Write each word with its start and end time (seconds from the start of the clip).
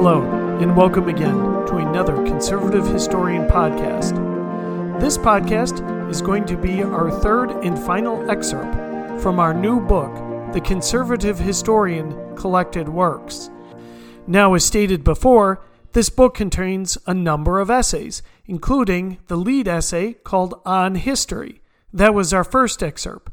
Hello, 0.00 0.22
and 0.60 0.76
welcome 0.76 1.08
again 1.08 1.34
to 1.66 1.78
another 1.78 2.14
Conservative 2.24 2.86
Historian 2.86 3.48
podcast. 3.48 4.14
This 5.00 5.18
podcast 5.18 6.08
is 6.08 6.22
going 6.22 6.44
to 6.44 6.56
be 6.56 6.84
our 6.84 7.10
third 7.10 7.50
and 7.64 7.76
final 7.76 8.30
excerpt 8.30 8.76
from 9.20 9.40
our 9.40 9.52
new 9.52 9.80
book, 9.80 10.14
The 10.52 10.60
Conservative 10.60 11.40
Historian 11.40 12.36
Collected 12.36 12.88
Works. 12.88 13.50
Now, 14.24 14.54
as 14.54 14.64
stated 14.64 15.02
before, 15.02 15.66
this 15.94 16.10
book 16.10 16.32
contains 16.32 16.96
a 17.08 17.12
number 17.12 17.58
of 17.58 17.68
essays, 17.68 18.22
including 18.46 19.18
the 19.26 19.36
lead 19.36 19.66
essay 19.66 20.12
called 20.12 20.60
On 20.64 20.94
History. 20.94 21.60
That 21.92 22.14
was 22.14 22.32
our 22.32 22.44
first 22.44 22.84
excerpt. 22.84 23.32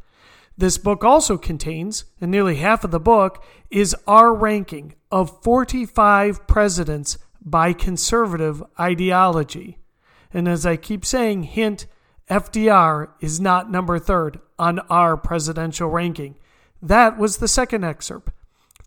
This 0.57 0.79
book 0.79 1.03
also 1.03 1.37
contains, 1.37 2.05
and 2.19 2.31
nearly 2.31 2.55
half 2.55 2.83
of 2.83 2.89
the 2.89 2.99
book, 2.99 3.43
is 3.69 3.95
our 4.07 4.33
ranking 4.33 4.95
of 5.15 5.41
45 5.41 6.45
presidents 6.45 7.17
by 7.41 7.71
conservative 7.71 8.61
ideology. 8.77 9.77
And 10.33 10.45
as 10.45 10.65
I 10.65 10.75
keep 10.75 11.05
saying, 11.05 11.43
hint, 11.43 11.85
FDR 12.29 13.11
is 13.21 13.39
not 13.39 13.71
number 13.71 13.97
third 13.97 14.41
on 14.59 14.79
our 14.89 15.15
presidential 15.15 15.87
ranking. 15.87 16.35
That 16.81 17.17
was 17.17 17.37
the 17.37 17.47
second 17.47 17.85
excerpt. 17.85 18.33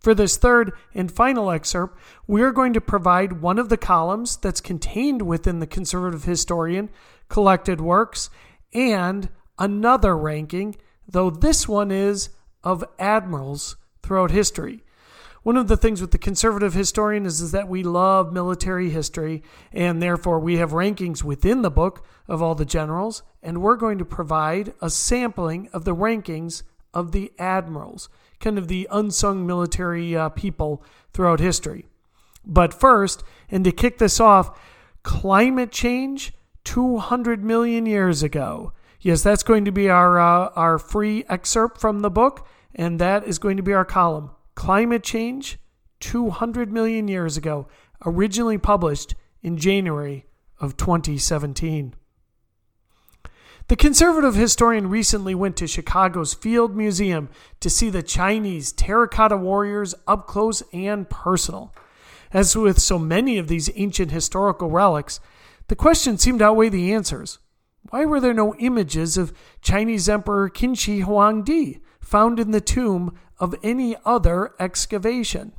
For 0.02 0.14
this 0.14 0.36
third 0.36 0.72
and 0.92 1.10
final 1.10 1.50
excerpt, 1.50 1.98
we're 2.26 2.52
going 2.52 2.74
to 2.74 2.80
provide 2.82 3.40
one 3.40 3.58
of 3.58 3.70
the 3.70 3.78
columns 3.78 4.36
that's 4.36 4.60
contained 4.60 5.22
within 5.22 5.60
the 5.60 5.66
conservative 5.66 6.24
historian 6.24 6.90
collected 7.30 7.80
works 7.80 8.28
and 8.74 9.30
another 9.58 10.14
ranking 10.14 10.76
though 11.08 11.30
this 11.30 11.66
one 11.66 11.90
is 11.90 12.28
of 12.62 12.84
admirals 12.98 13.76
throughout 14.02 14.30
history. 14.30 14.82
One 15.42 15.56
of 15.56 15.68
the 15.68 15.76
things 15.76 16.00
with 16.00 16.10
the 16.10 16.18
conservative 16.18 16.74
historian 16.74 17.24
is, 17.24 17.40
is 17.40 17.52
that 17.52 17.68
we 17.68 17.82
love 17.82 18.32
military 18.32 18.90
history, 18.90 19.42
and 19.72 20.02
therefore 20.02 20.40
we 20.40 20.56
have 20.56 20.72
rankings 20.72 21.22
within 21.22 21.62
the 21.62 21.70
book 21.70 22.04
of 22.26 22.42
all 22.42 22.54
the 22.54 22.64
generals, 22.64 23.22
and 23.42 23.62
we're 23.62 23.76
going 23.76 23.98
to 23.98 24.04
provide 24.04 24.74
a 24.82 24.90
sampling 24.90 25.68
of 25.72 25.84
the 25.84 25.94
rankings 25.94 26.62
of 26.92 27.12
the 27.12 27.32
admirals, 27.38 28.08
kind 28.40 28.58
of 28.58 28.68
the 28.68 28.88
unsung 28.90 29.46
military 29.46 30.16
uh, 30.16 30.28
people 30.30 30.82
throughout 31.12 31.40
history. 31.40 31.86
But 32.44 32.74
first, 32.74 33.22
and 33.50 33.64
to 33.64 33.72
kick 33.72 33.98
this 33.98 34.20
off, 34.20 34.58
climate 35.02 35.70
change 35.70 36.32
200 36.64 37.44
million 37.44 37.86
years 37.86 38.22
ago. 38.22 38.72
Yes, 39.00 39.22
that's 39.22 39.42
going 39.42 39.64
to 39.64 39.72
be 39.72 39.88
our 39.88 40.18
uh, 40.18 40.50
our 40.56 40.78
free 40.78 41.24
excerpt 41.28 41.80
from 41.80 42.00
the 42.00 42.10
book, 42.10 42.46
and 42.74 42.98
that 42.98 43.24
is 43.24 43.38
going 43.38 43.56
to 43.56 43.62
be 43.62 43.72
our 43.72 43.84
column. 43.84 44.30
Climate 44.58 45.04
change 45.04 45.56
200 46.00 46.72
million 46.72 47.06
years 47.06 47.36
ago, 47.36 47.68
originally 48.04 48.58
published 48.58 49.14
in 49.40 49.56
January 49.56 50.26
of 50.60 50.76
2017. 50.76 51.94
The 53.68 53.76
conservative 53.76 54.34
historian 54.34 54.90
recently 54.90 55.32
went 55.32 55.56
to 55.58 55.68
Chicago's 55.68 56.34
Field 56.34 56.74
Museum 56.74 57.28
to 57.60 57.70
see 57.70 57.88
the 57.88 58.02
Chinese 58.02 58.72
terracotta 58.72 59.36
warriors 59.36 59.94
up 60.08 60.26
close 60.26 60.64
and 60.72 61.08
personal. 61.08 61.72
As 62.32 62.56
with 62.56 62.80
so 62.80 62.98
many 62.98 63.38
of 63.38 63.46
these 63.46 63.70
ancient 63.76 64.10
historical 64.10 64.70
relics, 64.70 65.20
the 65.68 65.76
questions 65.76 66.20
seemed 66.20 66.40
to 66.40 66.46
outweigh 66.46 66.68
the 66.68 66.92
answers. 66.92 67.38
Why 67.90 68.04
were 68.04 68.18
there 68.18 68.34
no 68.34 68.56
images 68.56 69.16
of 69.16 69.32
Chinese 69.62 70.08
Emperor 70.08 70.50
Qin 70.50 70.76
Shi 70.76 71.02
Huangdi 71.02 71.80
found 72.08 72.40
in 72.40 72.50
the 72.52 72.60
tomb 72.60 73.16
of 73.38 73.54
any 73.62 73.96
other 74.04 74.52
excavation? 74.58 75.52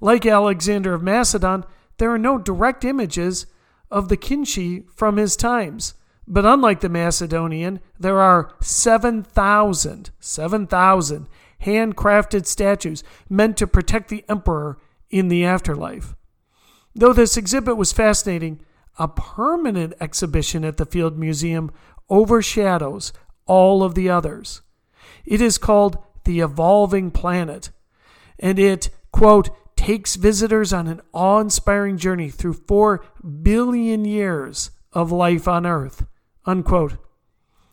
Like 0.00 0.26
Alexander 0.26 0.94
of 0.94 1.02
Macedon, 1.02 1.64
there 1.98 2.10
are 2.10 2.18
no 2.18 2.38
direct 2.38 2.84
images 2.84 3.46
of 3.90 4.08
the 4.08 4.16
Qin 4.16 4.46
Shi 4.46 4.84
from 4.94 5.16
his 5.16 5.36
times. 5.36 5.94
But 6.26 6.46
unlike 6.46 6.80
the 6.80 6.88
Macedonian, 6.88 7.80
there 7.98 8.20
are 8.20 8.54
7,000, 8.60 10.10
7,000 10.20 11.26
handcrafted 11.62 12.46
statues 12.46 13.02
meant 13.28 13.56
to 13.56 13.66
protect 13.66 14.08
the 14.08 14.24
emperor 14.28 14.78
in 15.10 15.28
the 15.28 15.44
afterlife. 15.44 16.14
Though 16.94 17.12
this 17.12 17.36
exhibit 17.36 17.76
was 17.76 17.92
fascinating, 17.92 18.60
a 18.98 19.08
permanent 19.08 19.94
exhibition 20.00 20.64
at 20.64 20.76
the 20.76 20.86
Field 20.86 21.18
Museum 21.18 21.70
overshadows 22.08 23.12
all 23.46 23.82
of 23.82 23.94
the 23.94 24.08
others. 24.08 24.62
It 25.30 25.40
is 25.40 25.58
called 25.58 25.96
The 26.24 26.40
Evolving 26.40 27.12
Planet, 27.12 27.70
and 28.40 28.58
it, 28.58 28.90
quote, 29.12 29.48
takes 29.76 30.16
visitors 30.16 30.72
on 30.72 30.88
an 30.88 31.00
awe 31.12 31.38
inspiring 31.38 31.98
journey 31.98 32.30
through 32.30 32.54
four 32.54 33.04
billion 33.42 34.04
years 34.04 34.72
of 34.92 35.12
life 35.12 35.46
on 35.46 35.66
Earth, 35.66 36.04
unquote. 36.46 36.96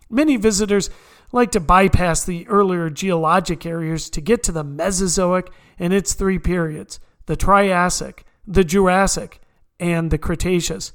Many 0.07 0.38
visitors 0.38 0.91
like 1.31 1.50
to 1.53 1.59
bypass 1.59 2.23
the 2.23 2.47
earlier 2.47 2.91
geologic 2.91 3.66
areas 3.66 4.12
to 4.12 4.22
get 4.22 4.44
to 4.44 4.51
the 4.51 4.63
Mesozoic 4.63 5.50
and 5.79 5.91
its 5.94 6.13
three 6.13 6.38
periods 6.38 7.00
the 7.25 7.35
Triassic, 7.35 8.23
the 8.46 8.63
Jurassic, 8.63 9.41
and 9.79 10.12
the 10.12 10.19
Cretaceous. 10.19 10.94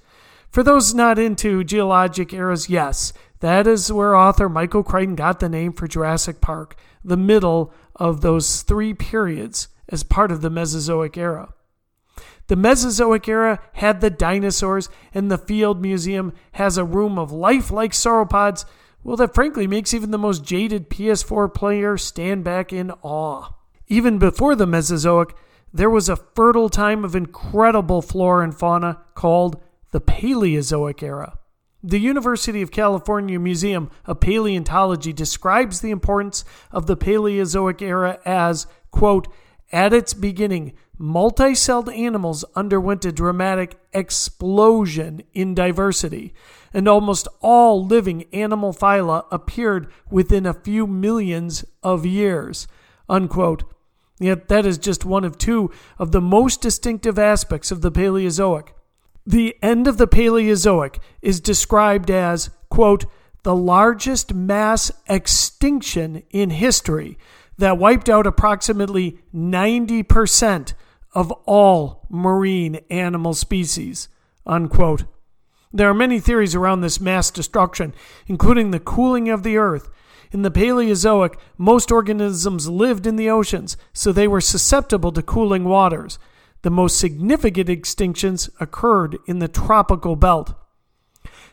For 0.48 0.62
those 0.62 0.94
not 0.94 1.18
into 1.18 1.64
geologic 1.64 2.32
eras, 2.32 2.68
yes, 2.68 3.12
that 3.42 3.66
is 3.66 3.92
where 3.92 4.14
author 4.14 4.48
Michael 4.48 4.84
Crichton 4.84 5.16
got 5.16 5.40
the 5.40 5.48
name 5.48 5.72
for 5.72 5.88
Jurassic 5.88 6.40
Park, 6.40 6.76
the 7.04 7.16
middle 7.16 7.74
of 7.96 8.20
those 8.20 8.62
three 8.62 8.94
periods 8.94 9.66
as 9.88 10.04
part 10.04 10.30
of 10.30 10.42
the 10.42 10.48
Mesozoic 10.50 11.18
era. 11.18 11.52
The 12.46 12.54
Mesozoic 12.54 13.26
era 13.26 13.58
had 13.72 14.00
the 14.00 14.10
dinosaurs, 14.10 14.88
and 15.12 15.28
the 15.28 15.38
Field 15.38 15.82
Museum 15.82 16.32
has 16.52 16.78
a 16.78 16.84
room 16.84 17.18
of 17.18 17.32
lifelike 17.32 17.90
sauropods, 17.90 18.64
well, 19.02 19.16
that 19.16 19.34
frankly 19.34 19.66
makes 19.66 19.92
even 19.92 20.12
the 20.12 20.18
most 20.18 20.44
jaded 20.44 20.88
PS4 20.88 21.52
player 21.52 21.98
stand 21.98 22.44
back 22.44 22.72
in 22.72 22.92
awe. 23.02 23.48
Even 23.88 24.18
before 24.18 24.54
the 24.54 24.68
Mesozoic, 24.68 25.34
there 25.74 25.90
was 25.90 26.08
a 26.08 26.14
fertile 26.14 26.68
time 26.68 27.04
of 27.04 27.16
incredible 27.16 28.02
flora 28.02 28.44
and 28.44 28.56
fauna 28.56 29.02
called 29.16 29.60
the 29.90 30.00
Paleozoic 30.00 31.02
era. 31.02 31.40
The 31.84 31.98
University 31.98 32.62
of 32.62 32.70
California 32.70 33.40
Museum 33.40 33.90
of 34.06 34.20
Paleontology 34.20 35.12
describes 35.12 35.80
the 35.80 35.90
importance 35.90 36.44
of 36.70 36.86
the 36.86 36.96
Paleozoic 36.96 37.82
era 37.82 38.20
as, 38.24 38.68
quote, 38.92 39.26
at 39.72 39.92
its 39.92 40.14
beginning, 40.14 40.74
multi 40.96 41.56
celled 41.56 41.88
animals 41.88 42.44
underwent 42.54 43.04
a 43.04 43.10
dramatic 43.10 43.80
explosion 43.92 45.24
in 45.34 45.56
diversity, 45.56 46.32
and 46.72 46.86
almost 46.86 47.26
all 47.40 47.84
living 47.84 48.26
animal 48.32 48.72
phyla 48.72 49.24
appeared 49.32 49.90
within 50.08 50.46
a 50.46 50.54
few 50.54 50.86
millions 50.86 51.64
of 51.82 52.06
years. 52.06 52.68
Unquote. 53.08 53.64
Yet 54.20 54.46
that 54.46 54.64
is 54.64 54.78
just 54.78 55.04
one 55.04 55.24
of 55.24 55.36
two 55.36 55.72
of 55.98 56.12
the 56.12 56.20
most 56.20 56.60
distinctive 56.60 57.18
aspects 57.18 57.72
of 57.72 57.80
the 57.80 57.90
Paleozoic. 57.90 58.68
The 59.26 59.56
end 59.62 59.86
of 59.86 59.98
the 59.98 60.08
Paleozoic 60.08 60.98
is 61.20 61.40
described 61.40 62.10
as, 62.10 62.50
quote, 62.68 63.04
the 63.44 63.54
largest 63.54 64.34
mass 64.34 64.90
extinction 65.08 66.22
in 66.30 66.50
history 66.50 67.18
that 67.58 67.78
wiped 67.78 68.08
out 68.08 68.26
approximately 68.26 69.18
90% 69.34 70.74
of 71.14 71.30
all 71.46 72.06
marine 72.08 72.80
animal 72.90 73.34
species, 73.34 74.08
unquote. 74.46 75.04
There 75.72 75.88
are 75.88 75.94
many 75.94 76.20
theories 76.20 76.54
around 76.54 76.80
this 76.80 77.00
mass 77.00 77.30
destruction, 77.30 77.94
including 78.26 78.70
the 78.70 78.80
cooling 78.80 79.28
of 79.28 79.42
the 79.42 79.56
earth. 79.56 79.88
In 80.30 80.42
the 80.42 80.50
Paleozoic, 80.50 81.38
most 81.58 81.92
organisms 81.92 82.68
lived 82.68 83.06
in 83.06 83.16
the 83.16 83.30
oceans, 83.30 83.76
so 83.92 84.12
they 84.12 84.28
were 84.28 84.40
susceptible 84.40 85.12
to 85.12 85.22
cooling 85.22 85.64
waters. 85.64 86.18
The 86.62 86.70
most 86.70 86.98
significant 86.98 87.68
extinctions 87.68 88.48
occurred 88.60 89.18
in 89.26 89.40
the 89.40 89.48
tropical 89.48 90.16
belt. 90.16 90.54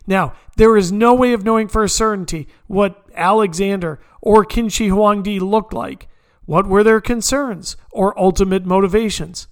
Now, 0.08 0.34
there 0.56 0.78
is 0.78 0.92
no 0.92 1.14
way 1.14 1.34
of 1.34 1.44
knowing 1.44 1.68
for 1.68 1.84
a 1.84 1.90
certainty 1.90 2.48
what 2.68 3.06
Alexander 3.16 4.00
or 4.22 4.46
Qin 4.46 4.68
Huangdi 4.68 5.40
looked 5.40 5.74
like. 5.74 6.08
What 6.46 6.68
were 6.68 6.84
their 6.84 7.02
concerns 7.02 7.78
or 7.92 8.20
ultimate 8.20 8.66
motivations? 8.66 9.48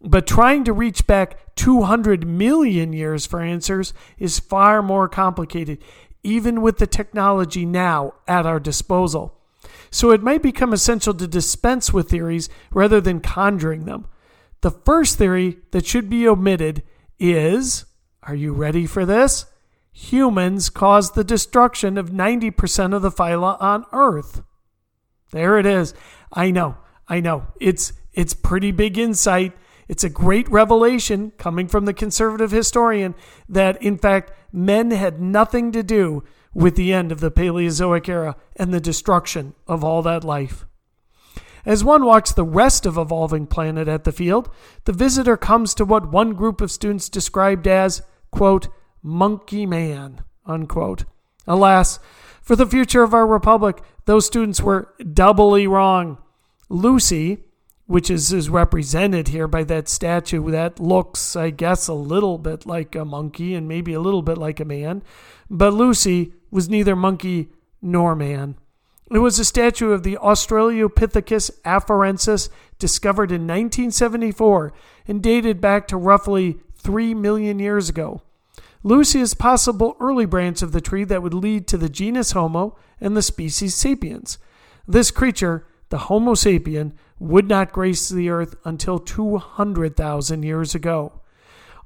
But 0.00 0.26
trying 0.26 0.64
to 0.64 0.72
reach 0.72 1.06
back 1.06 1.54
200 1.56 2.26
million 2.26 2.92
years 2.92 3.26
for 3.26 3.40
answers 3.40 3.92
is 4.18 4.38
far 4.38 4.82
more 4.82 5.08
complicated, 5.08 5.78
even 6.22 6.62
with 6.62 6.78
the 6.78 6.86
technology 6.86 7.64
now 7.64 8.14
at 8.28 8.46
our 8.46 8.60
disposal. 8.60 9.40
So 9.90 10.10
it 10.10 10.22
might 10.22 10.42
become 10.42 10.72
essential 10.72 11.14
to 11.14 11.26
dispense 11.26 11.92
with 11.92 12.10
theories 12.10 12.48
rather 12.70 13.00
than 13.00 13.20
conjuring 13.20 13.84
them. 13.84 14.06
The 14.60 14.70
first 14.70 15.18
theory 15.18 15.58
that 15.70 15.86
should 15.86 16.08
be 16.08 16.26
omitted 16.26 16.82
is 17.18 17.86
are 18.22 18.34
you 18.34 18.52
ready 18.52 18.86
for 18.86 19.06
this? 19.06 19.46
Humans 19.92 20.70
caused 20.70 21.14
the 21.14 21.24
destruction 21.24 21.96
of 21.96 22.10
90% 22.10 22.94
of 22.94 23.02
the 23.02 23.10
phyla 23.10 23.56
on 23.62 23.86
Earth. 23.92 24.42
There 25.30 25.58
it 25.58 25.66
is. 25.66 25.94
I 26.32 26.50
know. 26.50 26.76
I 27.08 27.20
know. 27.20 27.46
It's 27.60 27.92
it's 28.12 28.34
pretty 28.34 28.72
big 28.72 28.98
insight. 28.98 29.52
It's 29.88 30.04
a 30.04 30.10
great 30.10 30.48
revelation 30.48 31.32
coming 31.38 31.68
from 31.68 31.84
the 31.84 31.94
conservative 31.94 32.50
historian 32.50 33.14
that, 33.48 33.80
in 33.80 33.96
fact, 33.98 34.32
men 34.52 34.90
had 34.90 35.20
nothing 35.20 35.70
to 35.72 35.82
do 35.82 36.24
with 36.52 36.74
the 36.76 36.92
end 36.92 37.12
of 37.12 37.20
the 37.20 37.30
Paleozoic 37.30 38.08
era 38.08 38.36
and 38.56 38.72
the 38.72 38.80
destruction 38.80 39.54
of 39.66 39.84
all 39.84 40.02
that 40.02 40.24
life. 40.24 40.66
As 41.66 41.82
one 41.82 42.04
walks 42.04 42.32
the 42.32 42.44
rest 42.44 42.86
of 42.86 42.96
Evolving 42.96 43.48
Planet 43.48 43.88
at 43.88 44.04
the 44.04 44.12
field, 44.12 44.48
the 44.84 44.92
visitor 44.92 45.36
comes 45.36 45.74
to 45.74 45.84
what 45.84 46.12
one 46.12 46.34
group 46.34 46.60
of 46.60 46.70
students 46.70 47.08
described 47.08 47.66
as, 47.66 48.02
quote, 48.30 48.68
monkey 49.02 49.66
man, 49.66 50.22
unquote. 50.46 51.04
Alas, 51.44 51.98
for 52.40 52.54
the 52.54 52.66
future 52.66 53.02
of 53.02 53.12
our 53.12 53.26
republic, 53.26 53.82
those 54.04 54.26
students 54.26 54.60
were 54.60 54.94
doubly 55.12 55.66
wrong. 55.66 56.18
Lucy, 56.68 57.38
which 57.86 58.10
is, 58.10 58.32
is 58.32 58.48
represented 58.48 59.28
here 59.28 59.48
by 59.48 59.64
that 59.64 59.88
statue 59.88 60.48
that 60.52 60.78
looks, 60.78 61.34
I 61.34 61.50
guess, 61.50 61.88
a 61.88 61.94
little 61.94 62.38
bit 62.38 62.64
like 62.64 62.94
a 62.94 63.04
monkey 63.04 63.56
and 63.56 63.66
maybe 63.66 63.92
a 63.92 64.00
little 64.00 64.22
bit 64.22 64.38
like 64.38 64.60
a 64.60 64.64
man, 64.64 65.02
but 65.50 65.74
Lucy 65.74 66.32
was 66.48 66.68
neither 66.68 66.94
monkey 66.94 67.48
nor 67.82 68.14
man. 68.14 68.56
It 69.10 69.18
was 69.18 69.38
a 69.38 69.44
statue 69.44 69.92
of 69.92 70.02
the 70.02 70.18
Australopithecus 70.20 71.50
afarensis 71.64 72.48
discovered 72.78 73.30
in 73.30 73.42
1974 73.42 74.72
and 75.06 75.22
dated 75.22 75.60
back 75.60 75.86
to 75.88 75.96
roughly 75.96 76.58
3 76.78 77.14
million 77.14 77.60
years 77.60 77.88
ago. 77.88 78.22
Lucy 78.82 79.20
is 79.20 79.34
possible 79.34 79.96
early 80.00 80.26
branch 80.26 80.60
of 80.60 80.72
the 80.72 80.80
tree 80.80 81.04
that 81.04 81.22
would 81.22 81.34
lead 81.34 81.66
to 81.68 81.78
the 81.78 81.88
genus 81.88 82.32
Homo 82.32 82.76
and 83.00 83.16
the 83.16 83.22
species 83.22 83.74
Sapiens. 83.74 84.38
This 84.88 85.10
creature, 85.10 85.66
the 85.88 85.98
Homo 85.98 86.34
sapien, 86.34 86.92
would 87.18 87.48
not 87.48 87.72
grace 87.72 88.08
the 88.08 88.28
earth 88.28 88.56
until 88.64 88.98
200,000 88.98 90.42
years 90.42 90.74
ago, 90.74 91.20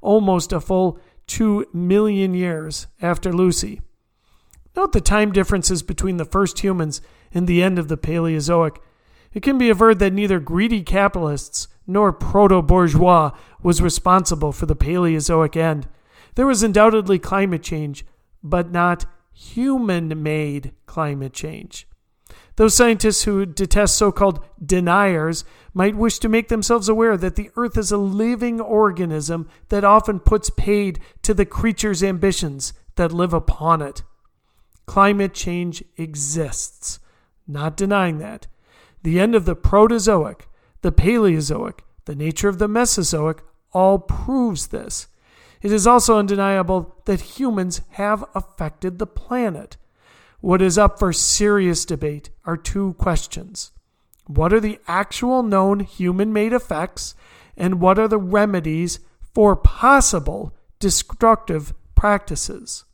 almost 0.01 0.51
a 0.51 0.59
full 0.59 0.99
2 1.27 1.67
million 1.71 2.33
years 2.33 2.87
after 3.01 3.31
Lucy. 3.31 3.81
Note 4.75 4.93
the 4.93 5.01
time 5.01 5.31
differences 5.31 5.83
between 5.83 6.17
the 6.17 6.25
first 6.25 6.59
humans 6.59 7.01
and 7.33 7.47
the 7.47 7.61
end 7.61 7.77
of 7.77 7.87
the 7.87 7.97
Paleozoic. 7.97 8.77
It 9.33 9.43
can 9.43 9.57
be 9.57 9.69
averred 9.69 9.99
that 9.99 10.13
neither 10.13 10.39
greedy 10.39 10.81
capitalists 10.81 11.67
nor 11.87 12.13
proto 12.13 12.61
bourgeois 12.61 13.31
was 13.61 13.81
responsible 13.81 14.51
for 14.51 14.65
the 14.65 14.75
Paleozoic 14.75 15.57
end. 15.57 15.87
There 16.35 16.47
was 16.47 16.63
undoubtedly 16.63 17.19
climate 17.19 17.63
change, 17.63 18.05
but 18.43 18.71
not 18.71 19.05
human 19.33 20.21
made 20.21 20.73
climate 20.85 21.33
change. 21.33 21.87
Those 22.55 22.75
scientists 22.75 23.23
who 23.23 23.45
detest 23.45 23.97
so 23.97 24.11
called 24.11 24.45
deniers 24.63 25.43
might 25.73 25.95
wish 25.95 26.19
to 26.19 26.29
make 26.29 26.49
themselves 26.49 26.89
aware 26.89 27.17
that 27.17 27.35
the 27.35 27.49
Earth 27.55 27.77
is 27.77 27.91
a 27.91 27.97
living 27.97 28.59
organism 28.59 29.49
that 29.69 29.83
often 29.83 30.19
puts 30.19 30.49
paid 30.49 30.99
to 31.23 31.33
the 31.33 31.45
creature's 31.45 32.03
ambitions 32.03 32.73
that 32.95 33.11
live 33.11 33.33
upon 33.33 33.81
it. 33.81 34.03
Climate 34.85 35.33
change 35.33 35.83
exists, 35.97 36.99
not 37.47 37.77
denying 37.77 38.17
that. 38.19 38.47
The 39.03 39.19
end 39.19 39.35
of 39.35 39.45
the 39.45 39.55
Protozoic, 39.55 40.47
the 40.81 40.91
Paleozoic, 40.91 41.79
the 42.05 42.15
nature 42.15 42.49
of 42.49 42.59
the 42.59 42.67
Mesozoic 42.67 43.41
all 43.73 43.99
proves 43.99 44.67
this. 44.67 45.07
It 45.61 45.71
is 45.71 45.85
also 45.85 46.17
undeniable 46.17 46.95
that 47.05 47.37
humans 47.39 47.81
have 47.91 48.25
affected 48.33 48.97
the 48.97 49.07
planet. 49.07 49.77
What 50.39 50.61
is 50.61 50.77
up 50.77 50.97
for 50.97 51.13
serious 51.13 51.85
debate 51.85 52.31
are 52.45 52.57
two 52.57 52.93
questions 52.93 53.71
What 54.25 54.53
are 54.53 54.59
the 54.59 54.79
actual 54.87 55.43
known 55.43 55.81
human 55.81 56.33
made 56.33 56.53
effects, 56.53 57.15
and 57.55 57.79
what 57.79 57.99
are 57.99 58.07
the 58.07 58.17
remedies 58.17 58.99
for 59.33 59.55
possible 59.55 60.55
destructive 60.79 61.73
practices? 61.95 62.85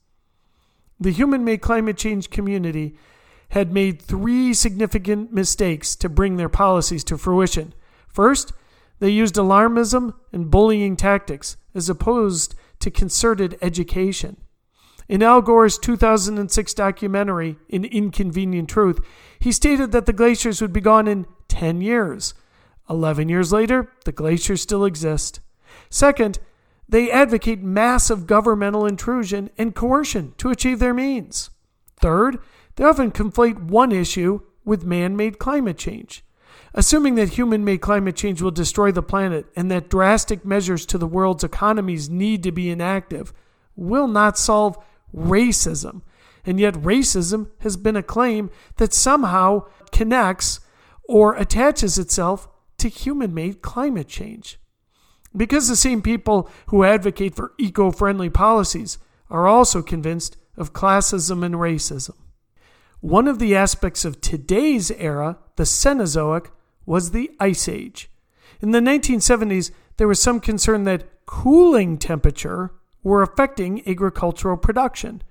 The 1.00 1.12
human 1.12 1.44
made 1.44 1.62
climate 1.62 1.98
change 1.98 2.30
community 2.30 2.98
had 3.50 3.72
made 3.72 4.02
three 4.02 4.54
significant 4.54 5.32
mistakes 5.32 5.96
to 5.98 6.10
bring 6.10 6.38
their 6.38 6.50
policies 6.50 7.04
to 7.06 7.18
fruition. 7.18 7.74
First, 8.08 8.52
they 9.00 9.10
used 9.10 9.36
alarmism 9.36 10.14
and 10.34 10.52
bullying 10.52 10.96
tactics 10.96 11.56
as 11.76 11.90
opposed 11.90 12.56
to 12.80 12.92
concerted 12.92 13.58
education. 13.62 14.38
In 15.08 15.24
Al 15.24 15.42
Gore's 15.42 15.78
2006 15.78 16.74
documentary, 16.74 17.58
An 17.72 17.86
Inconvenient 17.86 18.68
Truth, 18.68 19.00
he 19.40 19.52
stated 19.52 19.92
that 19.92 20.06
the 20.06 20.14
glaciers 20.14 20.62
would 20.62 20.74
be 20.74 20.82
gone 20.82 21.08
in 21.08 21.26
10 21.48 21.80
years. 21.82 22.34
11 22.90 23.30
years 23.30 23.54
later, 23.54 23.92
the 24.04 24.12
glaciers 24.12 24.62
still 24.62 24.84
exist. 24.84 25.40
Second, 25.90 26.40
they 26.89 27.12
advocate 27.12 27.62
massive 27.62 28.28
governmental 28.28 28.86
intrusion 28.86 29.50
and 29.57 29.75
coercion 29.75 30.34
to 30.38 30.50
achieve 30.50 30.80
their 30.80 30.94
means. 30.94 31.50
Third, 31.98 32.39
they 32.75 32.84
often 32.84 33.12
conflate 33.12 33.62
one 33.63 33.92
issue 33.92 34.42
with 34.63 34.86
man 34.86 35.16
made 35.16 35.39
climate 35.39 35.78
change. 35.78 36.24
Assuming 36.74 37.16
that 37.16 37.30
human 37.30 37.66
made 37.66 37.81
climate 37.81 38.16
change 38.16 38.42
will 38.42 38.51
destroy 38.51 38.92
the 38.92 39.01
planet 39.01 39.48
and 39.56 39.72
that 39.72 39.89
drastic 39.89 40.45
measures 40.45 40.86
to 40.86 40.98
the 40.98 41.07
world's 41.07 41.44
economies 41.44 42.10
need 42.10 42.44
to 42.44 42.51
be 42.51 42.69
enacted 42.69 43.31
will 43.75 44.07
not 44.07 44.38
solve 44.38 44.78
racism. 45.16 46.01
And 46.45 46.60
yet, 46.60 46.75
racism 46.75 47.50
has 47.60 47.78
been 47.78 47.95
a 47.95 48.04
claim 48.04 48.50
that 48.78 48.94
somehow 48.94 49.66
connects 49.92 50.60
or 51.07 51.36
attaches 51.36 51.98
itself 51.98 52.48
to 52.78 52.90
human 52.90 53.33
made 53.33 53.62
climate 53.62 54.07
change. 54.07 54.60
Because 55.38 55.68
the 55.68 55.75
same 55.75 56.01
people 56.01 56.50
who 56.68 56.84
advocate 56.84 57.36
for 57.36 57.54
eco 57.60 57.92
friendly 57.92 58.30
policies 58.30 58.98
are 59.30 59.48
also 59.48 59.81
convinced 59.81 60.36
of 60.57 60.74
classism 60.74 61.45
and 61.45 61.56
racism. 61.56 62.16
One 63.00 63.28
of 63.28 63.38
the 63.38 63.56
aspects 63.56 64.04
of 64.04 64.19
today's 64.19 64.89
era, 64.92 65.38
the 65.56 65.63
Cenozoic, 65.63 66.48
was 66.86 67.12
the 67.12 67.30
Ice 67.39 67.69
Age. 67.69 68.10
In 68.60 68.72
the 68.72 68.80
1970s, 68.80 69.69
there 69.98 70.07
was 70.07 70.19
some 70.19 70.39
concern 70.39 70.86
that 70.86 71.25
cooling 71.28 71.98
temperature 71.98 72.72
were 73.04 73.22
affecting 73.22 73.88
agricultural 73.88 74.57
production. 74.57 75.22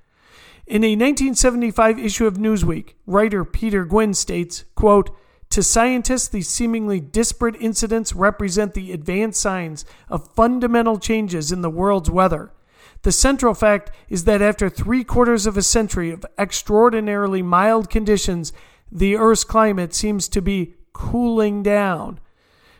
In 0.67 0.85
a 0.85 0.95
1975 0.95 1.99
issue 1.99 2.27
of 2.27 2.35
Newsweek, 2.35 2.95
writer 3.07 3.45
Peter 3.45 3.85
Gwynne 3.85 4.15
states, 4.15 4.65
quote, 4.75 5.11
to 5.51 5.63
scientists, 5.63 6.29
these 6.29 6.49
seemingly 6.49 7.01
disparate 7.01 7.57
incidents 7.61 8.13
represent 8.13 8.75
the 8.75 8.93
advanced 8.93 9.41
signs 9.41 9.85
of 10.09 10.33
fundamental 10.35 10.99
changes 10.99 11.53
in 11.53 11.63
the 11.63 11.71
world's 11.71 12.11
weather. 12.11 12.53
The 13.03 13.13
central 13.13 13.55
fact 13.55 13.91
is 14.09 14.25
that 14.25 14.43
after 14.43 14.69
three 14.69 15.05
quarters 15.05 15.47
of 15.47 15.57
a 15.57 15.63
century 15.63 16.11
of 16.11 16.27
extraordinarily 16.39 17.43
mild 17.43 17.89
conditions, 17.89 18.53
the 18.91 19.17
Earth's 19.17 19.45
climate 19.45 19.95
seems 19.95 20.29
to 20.29 20.43
be 20.43 20.75
cooling 20.93 21.63
down. 21.63 22.21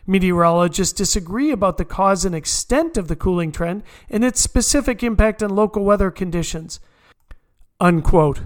Meteorologists 0.05 0.93
disagree 0.93 1.51
about 1.51 1.77
the 1.77 1.85
cause 1.85 2.25
and 2.25 2.33
extent 2.33 2.97
of 2.97 3.07
the 3.07 3.15
cooling 3.15 3.51
trend 3.51 3.83
and 4.09 4.23
its 4.23 4.39
specific 4.39 5.03
impact 5.03 5.43
on 5.43 5.55
local 5.55 5.83
weather 5.83 6.11
conditions. 6.11 6.79
Unquote. 7.79 8.41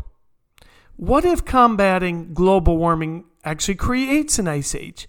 What 0.97 1.23
if 1.23 1.45
combating 1.45 2.33
global 2.33 2.77
warming 2.77 3.25
actually 3.43 3.75
creates 3.75 4.39
an 4.39 4.47
ice 4.47 4.75
age? 4.75 5.07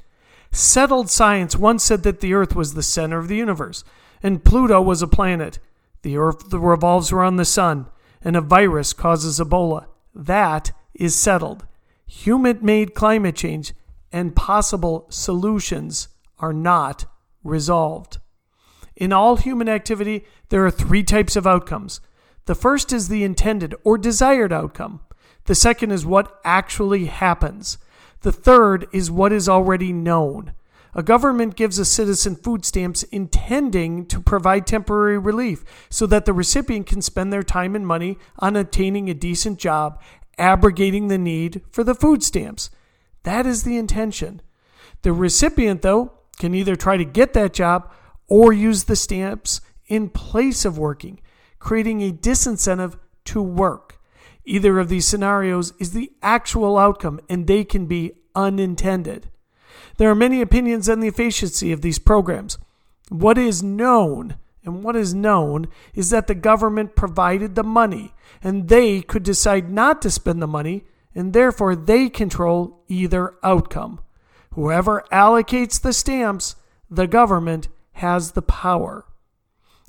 Settled 0.50 1.10
science 1.10 1.56
once 1.56 1.82
said 1.82 2.02
that 2.02 2.20
the 2.20 2.34
Earth 2.34 2.54
was 2.54 2.74
the 2.74 2.82
center 2.82 3.18
of 3.18 3.28
the 3.28 3.36
universe 3.36 3.84
and 4.22 4.44
Pluto 4.44 4.80
was 4.80 5.02
a 5.02 5.06
planet. 5.06 5.58
The 6.02 6.16
Earth 6.16 6.52
revolves 6.52 7.10
around 7.10 7.36
the 7.36 7.44
sun 7.44 7.86
and 8.22 8.36
a 8.36 8.40
virus 8.40 8.92
causes 8.92 9.40
Ebola. 9.40 9.86
That 10.14 10.72
is 10.94 11.14
settled. 11.14 11.66
Human 12.06 12.58
made 12.60 12.94
climate 12.94 13.36
change 13.36 13.72
and 14.12 14.36
possible 14.36 15.06
solutions 15.08 16.08
are 16.38 16.52
not 16.52 17.06
resolved. 17.42 18.18
In 18.94 19.12
all 19.12 19.36
human 19.36 19.68
activity, 19.68 20.26
there 20.50 20.64
are 20.66 20.70
three 20.70 21.02
types 21.02 21.34
of 21.34 21.46
outcomes. 21.46 22.00
The 22.44 22.54
first 22.54 22.92
is 22.92 23.08
the 23.08 23.24
intended 23.24 23.74
or 23.84 23.96
desired 23.96 24.52
outcome. 24.52 25.00
The 25.46 25.54
second 25.54 25.92
is 25.92 26.04
what 26.04 26.38
actually 26.44 27.06
happens. 27.06 27.78
The 28.22 28.32
third 28.32 28.86
is 28.92 29.10
what 29.10 29.32
is 29.32 29.48
already 29.48 29.92
known. 29.92 30.54
A 30.94 31.02
government 31.02 31.56
gives 31.56 31.78
a 31.78 31.84
citizen 31.84 32.36
food 32.36 32.64
stamps 32.64 33.02
intending 33.04 34.06
to 34.06 34.20
provide 34.20 34.66
temporary 34.66 35.18
relief 35.18 35.64
so 35.90 36.06
that 36.06 36.26
the 36.26 36.32
recipient 36.32 36.86
can 36.86 37.02
spend 37.02 37.32
their 37.32 37.42
time 37.42 37.74
and 37.74 37.86
money 37.86 38.18
on 38.38 38.56
obtaining 38.56 39.08
a 39.08 39.14
decent 39.14 39.58
job, 39.58 40.00
abrogating 40.38 41.08
the 41.08 41.18
need 41.18 41.62
for 41.70 41.82
the 41.82 41.94
food 41.94 42.22
stamps. 42.22 42.70
That 43.22 43.46
is 43.46 43.64
the 43.64 43.76
intention. 43.76 44.42
The 45.02 45.12
recipient, 45.12 45.82
though, 45.82 46.12
can 46.38 46.54
either 46.54 46.76
try 46.76 46.96
to 46.96 47.04
get 47.04 47.32
that 47.32 47.54
job 47.54 47.90
or 48.28 48.52
use 48.52 48.84
the 48.84 48.96
stamps 48.96 49.60
in 49.86 50.10
place 50.10 50.64
of 50.64 50.78
working, 50.78 51.20
creating 51.58 52.02
a 52.02 52.12
disincentive 52.12 52.98
to 53.24 53.42
work. 53.42 53.98
Either 54.44 54.78
of 54.78 54.88
these 54.88 55.06
scenarios 55.06 55.72
is 55.78 55.92
the 55.92 56.12
actual 56.22 56.76
outcome, 56.78 57.20
and 57.28 57.46
they 57.46 57.64
can 57.64 57.86
be 57.86 58.12
unintended. 58.34 59.28
There 59.98 60.10
are 60.10 60.14
many 60.14 60.40
opinions 60.40 60.88
on 60.88 61.00
the 61.00 61.08
efficiency 61.08 61.72
of 61.72 61.82
these 61.82 61.98
programs. 61.98 62.58
What 63.08 63.38
is 63.38 63.62
known, 63.62 64.36
and 64.64 64.82
what 64.82 64.96
is 64.96 65.14
known, 65.14 65.68
is 65.94 66.10
that 66.10 66.26
the 66.26 66.34
government 66.34 66.96
provided 66.96 67.54
the 67.54 67.62
money, 67.62 68.14
and 68.42 68.68
they 68.68 69.02
could 69.02 69.22
decide 69.22 69.70
not 69.70 70.02
to 70.02 70.10
spend 70.10 70.42
the 70.42 70.46
money, 70.46 70.84
and 71.14 71.32
therefore 71.32 71.76
they 71.76 72.08
control 72.08 72.82
either 72.88 73.34
outcome. 73.42 74.00
Whoever 74.54 75.04
allocates 75.12 75.80
the 75.80 75.92
stamps, 75.92 76.56
the 76.90 77.06
government 77.06 77.68
has 77.92 78.32
the 78.32 78.42
power. 78.42 79.06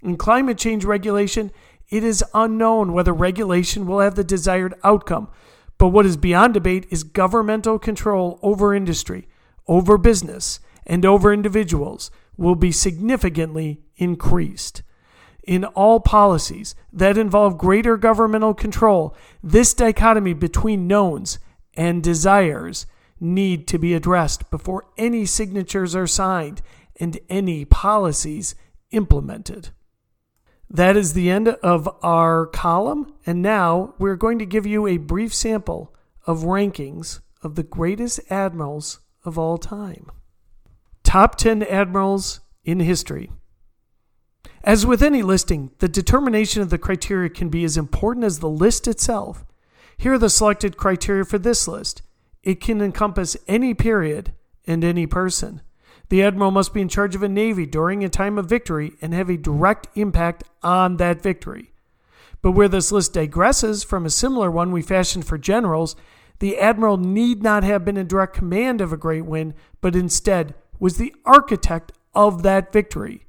In 0.02 0.18
climate 0.18 0.58
change 0.58 0.84
regulation, 0.84 1.52
it 1.94 2.04
is 2.04 2.24
unknown 2.34 2.92
whether 2.92 3.14
regulation 3.14 3.86
will 3.86 4.00
have 4.00 4.16
the 4.16 4.24
desired 4.24 4.74
outcome. 4.84 5.30
But 5.78 5.90
what 5.90 6.08
is 6.08 6.18
beyond 6.18 6.56
debate 6.56 6.88
is 6.90 7.04
governmental 7.04 7.78
control 7.78 8.40
over 8.42 8.74
industry, 8.74 9.28
over 9.68 10.00
business, 10.00 10.60
and 10.88 11.06
over 11.06 11.32
individuals 11.32 12.10
will 12.36 12.56
be 12.56 12.72
significantly 12.72 13.84
increased. 13.98 14.82
In 15.44 15.66
all 15.66 16.00
policies 16.00 16.74
that 16.92 17.16
involve 17.16 17.60
greater 17.60 17.96
governmental 17.96 18.56
control, 18.56 19.16
this 19.44 19.76
dichotomy 19.76 20.34
between 20.34 20.88
knowns 20.88 21.38
and 21.76 22.02
desires 22.02 22.88
need 23.20 23.68
to 23.68 23.78
be 23.78 23.94
addressed 23.94 24.50
before 24.50 24.88
any 24.98 25.28
signatures 25.28 25.96
are 25.96 26.08
signed 26.08 26.64
and 27.00 27.20
any 27.30 27.66
policies 27.66 28.56
implemented. 28.90 29.70
That 30.74 30.98
is 30.98 31.14
the 31.14 31.30
end 31.30 31.50
of 31.50 31.88
our 32.04 32.48
column, 32.48 33.14
and 33.28 33.44
now 33.44 33.94
we're 34.00 34.16
going 34.16 34.40
to 34.40 34.46
give 34.46 34.66
you 34.66 34.88
a 34.88 34.98
brief 34.98 35.32
sample 35.32 35.94
of 36.26 36.40
rankings 36.40 37.20
of 37.44 37.54
the 37.54 37.62
greatest 37.62 38.20
admirals 38.32 39.00
of 39.24 39.38
all 39.38 39.60
time. 39.60 40.10
Top 41.04 41.36
10 41.36 41.62
admirals 41.62 42.40
in 42.66 42.80
history. 42.80 43.30
As 44.64 44.84
with 44.84 45.04
any 45.04 45.22
listing, 45.22 45.70
the 45.78 45.88
determination 45.88 46.64
of 46.64 46.72
the 46.72 46.80
criteria 46.80 47.30
can 47.30 47.50
be 47.50 47.64
as 47.64 47.78
important 47.78 48.26
as 48.26 48.40
the 48.40 48.50
list 48.50 48.88
itself. 48.88 49.46
Here 49.96 50.14
are 50.14 50.18
the 50.18 50.30
selected 50.30 50.76
criteria 50.76 51.24
for 51.24 51.38
this 51.38 51.68
list. 51.68 52.02
It 52.42 52.60
can 52.60 52.82
encompass 52.82 53.38
any 53.48 53.76
period 53.76 54.34
and 54.66 54.84
any 54.84 55.06
person. 55.06 55.62
The 56.14 56.22
admiral 56.22 56.52
must 56.52 56.76
be 56.76 56.82
in 56.82 56.90
charge 56.90 57.16
of 57.16 57.24
a 57.24 57.28
navy 57.28 57.66
during 57.66 58.04
a 58.04 58.08
time 58.08 58.38
of 58.38 58.46
victory 58.46 58.94
and 59.02 59.16
have 59.16 59.32
a 59.32 59.36
direct 59.36 59.88
impact 59.96 60.44
on 60.62 60.98
that 60.98 61.24
victory. 61.24 61.74
But 62.44 62.52
where 62.52 62.68
this 62.68 62.92
list 62.92 63.16
digresses 63.16 63.84
from 63.84 64.06
a 64.06 64.12
similar 64.12 64.52
one 64.52 64.72
we 64.72 64.84
fashioned 64.84 65.26
for 65.26 65.40
generals, 65.40 65.96
the 66.38 66.60
admiral 66.60 66.98
need 66.98 67.42
not 67.42 67.64
have 67.64 67.84
been 67.84 67.98
in 67.98 68.06
direct 68.06 68.36
command 68.36 68.80
of 68.80 68.94
a 68.94 68.96
great 68.96 69.26
win, 69.26 69.56
but 69.82 69.96
instead 69.96 70.54
was 70.78 70.98
the 70.98 71.16
architect 71.26 71.94
of 72.14 72.44
that 72.44 72.72
victory. 72.72 73.26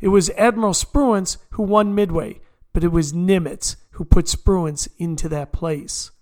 It 0.00 0.10
was 0.10 0.30
Admiral 0.38 0.72
Spruance 0.72 1.36
who 1.54 1.64
won 1.64 1.96
Midway, 1.96 2.40
but 2.72 2.84
it 2.84 2.92
was 2.92 3.12
Nimitz 3.12 3.74
who 3.94 4.04
put 4.04 4.26
Spruance 4.26 4.86
into 4.98 5.28
that 5.30 5.50
place. 5.52 6.12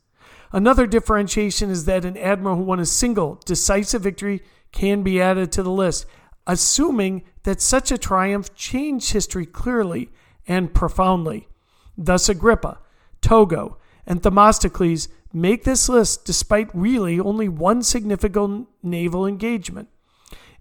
Another 0.52 0.86
differentiation 0.86 1.68
is 1.68 1.84
that 1.84 2.06
an 2.06 2.16
admiral 2.16 2.56
who 2.56 2.62
won 2.62 2.80
a 2.80 2.86
single 2.86 3.38
decisive 3.44 4.00
victory 4.00 4.40
can 4.72 5.02
be 5.02 5.20
added 5.20 5.52
to 5.52 5.62
the 5.62 5.70
list, 5.70 6.06
assuming 6.46 7.24
that 7.44 7.60
such 7.60 7.90
a 7.90 7.98
triumph 7.98 8.54
changed 8.54 9.12
history 9.12 9.46
clearly 9.46 10.10
and 10.46 10.74
profoundly. 10.74 11.48
Thus, 11.96 12.28
Agrippa, 12.28 12.78
Togo, 13.20 13.78
and 14.06 14.22
Themistocles 14.22 15.08
make 15.32 15.64
this 15.64 15.88
list 15.88 16.24
despite 16.24 16.70
really 16.74 17.20
only 17.20 17.48
one 17.48 17.82
significant 17.82 18.68
naval 18.82 19.26
engagement. 19.26 19.88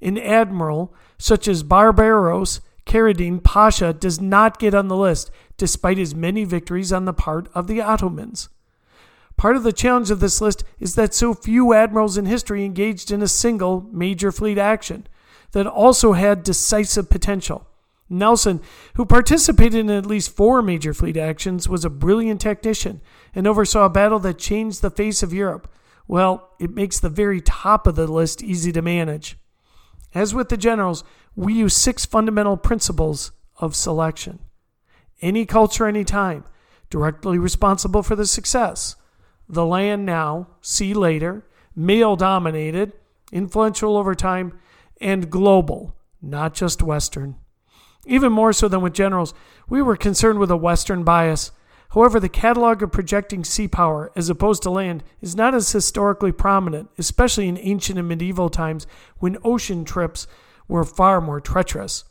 An 0.02 0.18
admiral 0.18 0.94
such 1.18 1.48
as 1.48 1.64
Barbaros 1.64 2.62
Kheireddin 2.86 3.44
Pasha 3.44 3.94
does 3.94 4.20
not 4.20 4.60
get 4.60 4.74
on 4.74 4.88
the 4.88 4.96
list 4.96 5.30
despite 5.58 5.98
his 5.98 6.16
many 6.16 6.44
victories 6.44 6.94
on 6.94 7.06
the 7.06 7.14
part 7.14 7.50
of 7.54 7.68
the 7.68 7.82
Ottomans. 7.82 8.50
Part 9.38 9.56
of 9.56 9.64
the 9.64 9.72
challenge 9.72 10.10
of 10.10 10.20
this 10.20 10.42
list 10.42 10.64
is 10.80 10.96
that 10.96 11.14
so 11.14 11.34
few 11.36 11.72
admirals 11.72 12.18
in 12.18 12.26
history 12.26 12.66
engaged 12.66 13.12
in 13.12 13.22
a 13.22 13.28
single 13.28 13.82
major 13.92 14.32
fleet 14.32 14.58
action 14.58 15.08
that 15.52 15.68
also 15.68 16.14
had 16.14 16.44
decisive 16.44 17.10
potential. 17.10 17.68
Nelson, 18.10 18.62
who 18.96 19.06
participated 19.06 19.80
in 19.82 19.90
at 19.92 20.06
least 20.06 20.36
four 20.36 20.62
major 20.62 20.94
fleet 20.94 21.18
actions, 21.18 21.70
was 21.70 21.86
a 21.86 21.90
brilliant 21.90 22.42
technician 22.42 23.02
and 23.36 23.46
oversaw 23.46 23.86
a 23.86 23.90
battle 23.90 24.20
that 24.20 24.40
changed 24.40 24.82
the 24.82 24.90
face 24.90 25.22
of 25.22 25.34
Europe. 25.34 25.72
Well, 26.08 26.50
it 26.60 26.74
makes 26.74 27.00
the 27.00 27.10
very 27.10 27.42
top 27.42 27.86
of 27.86 27.96
the 27.96 28.08
list 28.08 28.42
easy 28.42 28.72
to 28.72 28.82
manage. 28.82 29.38
As 30.16 30.34
with 30.34 30.50
the 30.50 30.58
generals, 30.58 31.04
we 31.36 31.54
use 31.54 31.76
six 31.76 32.06
fundamental 32.06 32.58
principles 32.58 33.34
of 33.58 33.76
selection. 33.76 34.40
Any 35.22 35.46
culture, 35.46 35.86
any 35.86 36.06
time, 36.06 36.46
directly 36.90 37.38
responsible 37.38 38.04
for 38.04 38.16
the 38.16 38.26
success 38.26 38.96
the 39.50 39.66
land 39.66 40.06
now, 40.06 40.48
See 40.62 40.94
later, 40.94 41.46
male 41.76 42.16
dominated, 42.16 42.94
influential 43.32 43.98
over 43.98 44.16
time, 44.16 44.60
and 45.00 45.30
global, 45.30 45.96
not 46.22 46.54
just 46.54 46.82
Western. 46.82 47.36
Even 48.06 48.32
more 48.32 48.54
so 48.54 48.68
than 48.68 48.82
with 48.82 48.94
generals, 48.94 49.34
we 49.70 49.82
were 49.82 49.98
concerned 49.98 50.40
with 50.40 50.50
a 50.52 50.58
Western 50.58 51.04
bias. 51.04 51.52
However, 51.92 52.20
the 52.20 52.30
catalog 52.30 52.82
of 52.82 52.92
projecting 52.92 53.44
sea 53.44 53.68
power 53.68 54.12
as 54.16 54.30
opposed 54.30 54.64
to 54.64 54.70
land 54.70 55.04
is 55.22 55.36
not 55.36 55.54
as 55.54 55.72
historically 55.72 56.32
prominent, 56.32 56.90
especially 56.98 57.48
in 57.48 57.58
ancient 57.58 58.00
and 58.00 58.08
medieval 58.08 58.50
times 58.50 58.88
when 59.20 59.38
ocean 59.44 59.86
trips 59.86 60.28
were 60.68 60.84
far 60.84 61.22
more 61.22 61.40
treacherous. 61.40 62.04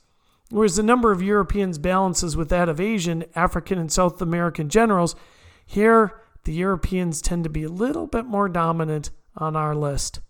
Whereas 0.51 0.77
the 0.77 0.83
number 0.83 1.13
of 1.13 1.23
Europeans 1.23 1.79
balances 1.79 2.37
with 2.37 2.49
that 2.51 2.69
of 2.69 2.81
Asian, 2.81 3.25
African, 3.35 3.79
and 3.79 3.91
South 3.91 4.23
American 4.23 4.69
generals, 4.69 5.17
here 5.65 6.21
the 6.47 6.53
Europeans 6.53 7.21
tend 7.21 7.43
to 7.43 7.51
be 7.51 7.65
a 7.65 7.69
little 7.69 8.07
bit 8.07 8.25
more 8.25 8.49
dominant 8.49 9.11
on 9.37 9.57
our 9.57 9.75
list. 9.75 10.21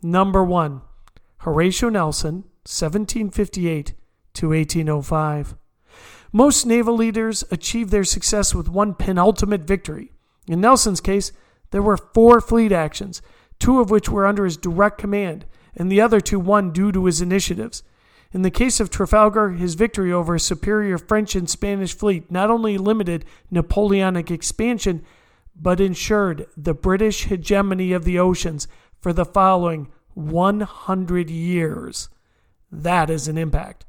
Number 0.00 0.44
one, 0.44 0.82
Horatio 1.38 1.88
Nelson, 1.88 2.44
1758 2.64 3.92
to 4.34 4.48
1805. 4.50 5.56
Most 6.32 6.64
naval 6.64 6.94
leaders 6.94 7.42
achieve 7.50 7.90
their 7.90 8.04
success 8.04 8.54
with 8.54 8.68
one 8.68 8.94
penultimate 8.94 9.62
victory. 9.62 10.12
In 10.46 10.60
Nelson's 10.60 11.00
case, 11.00 11.32
there 11.72 11.82
were 11.82 11.96
four 11.96 12.40
fleet 12.40 12.70
actions, 12.70 13.20
two 13.58 13.80
of 13.80 13.90
which 13.90 14.08
were 14.08 14.26
under 14.26 14.44
his 14.44 14.56
direct 14.56 14.98
command, 14.98 15.44
and 15.74 15.90
the 15.90 16.00
other 16.00 16.20
two 16.20 16.38
won 16.38 16.70
due 16.70 16.92
to 16.92 17.06
his 17.06 17.20
initiatives. 17.20 17.82
In 18.30 18.42
the 18.42 18.50
case 18.50 18.78
of 18.78 18.90
Trafalgar, 18.90 19.50
his 19.50 19.74
victory 19.74 20.12
over 20.12 20.36
a 20.36 20.40
superior 20.40 20.98
French 20.98 21.34
and 21.34 21.50
Spanish 21.50 21.96
fleet 21.96 22.30
not 22.30 22.48
only 22.48 22.78
limited 22.78 23.24
Napoleonic 23.50 24.30
expansion, 24.30 25.04
but 25.60 25.80
ensured 25.80 26.46
the 26.56 26.74
British 26.74 27.24
hegemony 27.24 27.92
of 27.92 28.04
the 28.04 28.18
oceans 28.18 28.68
for 29.00 29.12
the 29.12 29.24
following 29.24 29.88
100 30.14 31.30
years. 31.30 32.08
That 32.70 33.10
is 33.10 33.28
an 33.28 33.38
impact. 33.38 33.84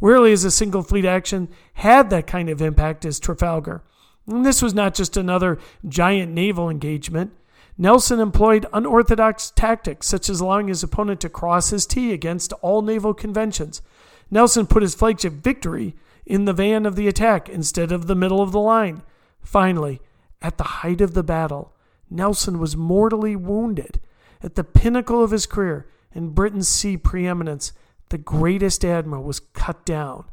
Rarely 0.00 0.30
has 0.30 0.44
a 0.44 0.50
single 0.50 0.82
fleet 0.82 1.04
action 1.04 1.48
had 1.74 2.10
that 2.10 2.26
kind 2.26 2.48
of 2.48 2.60
impact 2.60 3.04
as 3.04 3.20
Trafalgar. 3.20 3.82
And 4.26 4.44
this 4.44 4.62
was 4.62 4.74
not 4.74 4.94
just 4.94 5.16
another 5.16 5.58
giant 5.86 6.32
naval 6.32 6.70
engagement. 6.70 7.32
Nelson 7.76 8.20
employed 8.20 8.66
unorthodox 8.72 9.50
tactics, 9.50 10.06
such 10.06 10.30
as 10.30 10.40
allowing 10.40 10.68
his 10.68 10.82
opponent 10.82 11.20
to 11.20 11.28
cross 11.28 11.70
his 11.70 11.86
T 11.86 12.12
against 12.12 12.52
all 12.54 12.82
naval 12.82 13.14
conventions. 13.14 13.82
Nelson 14.30 14.66
put 14.66 14.82
his 14.82 14.94
flagship 14.94 15.34
victory 15.34 15.94
in 16.24 16.44
the 16.44 16.52
van 16.52 16.86
of 16.86 16.96
the 16.96 17.08
attack 17.08 17.48
instead 17.48 17.92
of 17.92 18.06
the 18.06 18.14
middle 18.14 18.40
of 18.40 18.52
the 18.52 18.60
line. 18.60 19.02
Finally, 19.42 20.00
at 20.44 20.58
the 20.58 20.64
height 20.64 21.00
of 21.00 21.14
the 21.14 21.22
battle, 21.22 21.74
Nelson 22.10 22.58
was 22.58 22.76
mortally 22.76 23.34
wounded. 23.34 23.98
At 24.42 24.56
the 24.56 24.62
pinnacle 24.62 25.24
of 25.24 25.30
his 25.30 25.46
career 25.46 25.88
in 26.12 26.34
Britain's 26.34 26.68
sea 26.68 26.98
preeminence, 26.98 27.72
the 28.10 28.18
greatest 28.18 28.84
admiral 28.84 29.24
was 29.24 29.40
cut 29.40 29.86
down. 29.86 30.26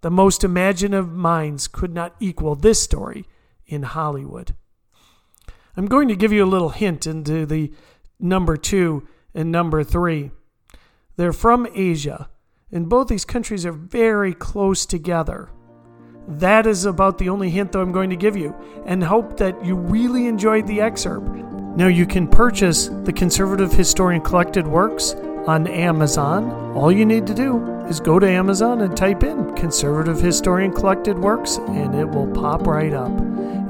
The 0.00 0.10
most 0.10 0.42
imaginative 0.42 1.12
minds 1.12 1.68
could 1.68 1.94
not 1.94 2.16
equal 2.18 2.56
this 2.56 2.82
story 2.82 3.24
in 3.64 3.84
Hollywood. 3.84 4.56
I'm 5.76 5.86
going 5.86 6.08
to 6.08 6.16
give 6.16 6.32
you 6.32 6.44
a 6.44 6.54
little 6.54 6.70
hint 6.70 7.06
into 7.06 7.46
the 7.46 7.72
number 8.18 8.56
two 8.56 9.06
and 9.32 9.52
number 9.52 9.84
three. 9.84 10.32
They're 11.16 11.32
from 11.32 11.68
Asia, 11.72 12.28
and 12.72 12.88
both 12.88 13.06
these 13.06 13.24
countries 13.24 13.64
are 13.64 13.72
very 13.72 14.34
close 14.34 14.84
together. 14.84 15.50
That 16.28 16.66
is 16.66 16.84
about 16.84 17.18
the 17.18 17.28
only 17.28 17.50
hint 17.50 17.72
that 17.72 17.80
I'm 17.80 17.92
going 17.92 18.10
to 18.10 18.16
give 18.16 18.36
you, 18.36 18.54
and 18.86 19.02
hope 19.02 19.36
that 19.38 19.64
you 19.64 19.74
really 19.74 20.26
enjoyed 20.26 20.66
the 20.66 20.80
excerpt. 20.80 21.28
Now, 21.76 21.88
you 21.88 22.06
can 22.06 22.28
purchase 22.28 22.88
the 22.88 23.12
Conservative 23.12 23.72
Historian 23.72 24.22
Collected 24.22 24.66
Works 24.66 25.14
on 25.46 25.66
Amazon. 25.66 26.50
All 26.76 26.92
you 26.92 27.04
need 27.04 27.26
to 27.26 27.34
do 27.34 27.64
is 27.88 27.98
go 27.98 28.18
to 28.18 28.28
Amazon 28.28 28.82
and 28.82 28.96
type 28.96 29.24
in 29.24 29.54
Conservative 29.56 30.20
Historian 30.20 30.72
Collected 30.72 31.18
Works, 31.18 31.56
and 31.56 31.94
it 31.94 32.08
will 32.08 32.30
pop 32.32 32.66
right 32.66 32.92
up. 32.92 33.12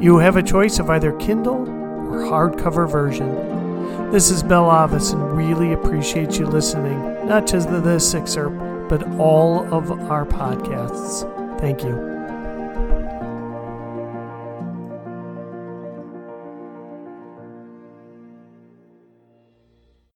You 0.01 0.19
have 0.19 0.37
a 0.37 0.43
choice 0.43 0.79
of 0.79 0.91
either 0.91 1.13
Kindle 1.13 1.63
or 1.63 2.25
hardcover 2.25 2.91
version. 2.91 4.11
This 4.11 4.31
is 4.31 4.43
Bill 4.43 4.71
Avis, 4.71 5.13
and 5.13 5.37
really 5.37 5.73
appreciate 5.73 6.39
you 6.39 6.47
listening, 6.47 7.01
not 7.27 7.47
just 7.47 7.69
to 7.69 7.81
this 7.81 8.15
excerpt 8.15 8.59
but 8.93 9.09
all 9.19 9.73
of 9.73 9.91
our 10.11 10.27
podcasts. 10.27 11.23
Thank 11.59 11.83
you. 11.83 12.12